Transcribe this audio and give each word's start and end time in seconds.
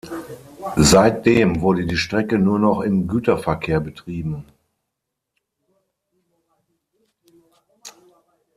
Seitdem 0.77 1.61
wurde 1.61 1.85
die 1.85 1.95
Strecke 1.95 2.39
nur 2.39 2.57
noch 2.57 2.79
im 2.81 3.07
Güterverkehr 3.07 3.79
betrieben. 3.79 4.45